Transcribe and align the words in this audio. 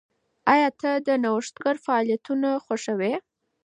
ایا 0.53 0.69
ته 0.79 1.13
نوښتګر 1.23 1.75
فعالیتونه 1.85 2.49
خوښوې؟ 2.65 3.13